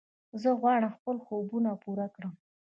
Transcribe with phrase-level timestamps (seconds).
[0.41, 2.33] زه غواړم خپل خوبونه پوره کړم.